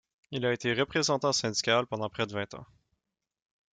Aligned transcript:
Il 0.31 0.47
a 0.47 0.51
été 0.53 0.73
représentant 0.73 1.31
syndical 1.31 1.85
pendant 1.85 2.09
près 2.09 2.25
de 2.25 2.31
vingt 2.33 2.51
ans. 2.55 2.65